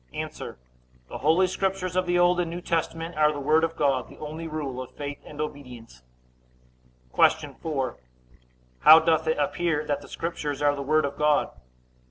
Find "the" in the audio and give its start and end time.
1.09-1.19, 2.07-2.17, 3.31-3.39, 4.09-4.17, 10.01-10.07, 10.75-10.81